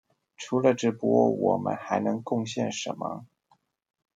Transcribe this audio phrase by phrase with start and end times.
[0.35, 3.27] 除了直播，我們還能貢獻什麼？